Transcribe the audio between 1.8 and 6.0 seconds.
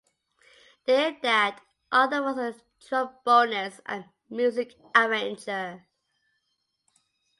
Arthur, was a trombonist and music arranger.